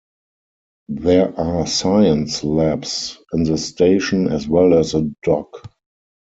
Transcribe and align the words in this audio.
There 0.89 1.31
are 1.39 1.67
science 1.67 2.43
labs 2.43 3.19
in 3.33 3.43
the 3.43 3.55
station, 3.55 4.31
as 4.31 4.47
well 4.47 4.73
as 4.79 4.95
a 4.95 5.07
dock. 5.21 5.71